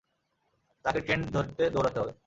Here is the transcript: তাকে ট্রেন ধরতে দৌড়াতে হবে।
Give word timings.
তাকে 0.85 0.99
ট্রেন 1.01 1.21
ধরতে 1.33 1.63
দৌড়াতে 1.69 1.97
হবে। 1.99 2.13